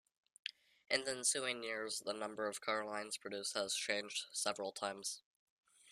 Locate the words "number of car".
2.13-2.83